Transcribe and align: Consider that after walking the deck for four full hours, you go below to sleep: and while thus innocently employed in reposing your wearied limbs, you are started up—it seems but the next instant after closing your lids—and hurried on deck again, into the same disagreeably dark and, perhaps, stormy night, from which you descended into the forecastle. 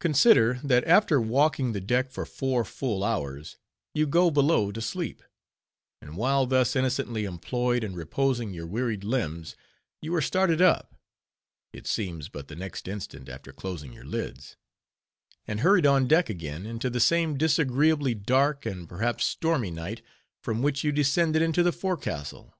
Consider 0.00 0.58
that 0.64 0.84
after 0.88 1.20
walking 1.20 1.70
the 1.70 1.80
deck 1.80 2.10
for 2.10 2.26
four 2.26 2.64
full 2.64 3.04
hours, 3.04 3.58
you 3.94 4.08
go 4.08 4.28
below 4.28 4.72
to 4.72 4.80
sleep: 4.80 5.22
and 6.00 6.16
while 6.16 6.46
thus 6.46 6.74
innocently 6.74 7.24
employed 7.24 7.84
in 7.84 7.94
reposing 7.94 8.52
your 8.52 8.66
wearied 8.66 9.04
limbs, 9.04 9.54
you 10.00 10.12
are 10.16 10.20
started 10.20 10.60
up—it 10.60 11.86
seems 11.86 12.28
but 12.28 12.48
the 12.48 12.56
next 12.56 12.88
instant 12.88 13.28
after 13.28 13.52
closing 13.52 13.92
your 13.92 14.04
lids—and 14.04 15.60
hurried 15.60 15.86
on 15.86 16.08
deck 16.08 16.28
again, 16.28 16.66
into 16.66 16.90
the 16.90 16.98
same 16.98 17.38
disagreeably 17.38 18.16
dark 18.16 18.66
and, 18.66 18.88
perhaps, 18.88 19.24
stormy 19.24 19.70
night, 19.70 20.02
from 20.42 20.60
which 20.62 20.82
you 20.82 20.90
descended 20.90 21.40
into 21.40 21.62
the 21.62 21.70
forecastle. 21.70 22.58